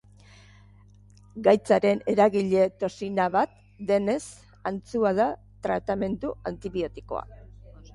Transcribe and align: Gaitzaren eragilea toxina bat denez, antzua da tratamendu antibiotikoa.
Gaitzaren 1.47 2.01
eragilea 2.15 2.65
toxina 2.85 3.29
bat 3.37 3.55
denez, 3.93 4.19
antzua 4.75 5.17
da 5.25 5.33
tratamendu 5.69 6.39
antibiotikoa. 6.57 7.29